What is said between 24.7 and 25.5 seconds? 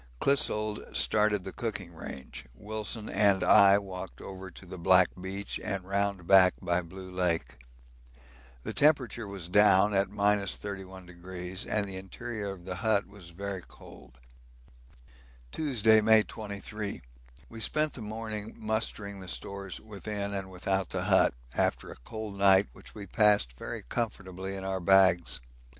bags.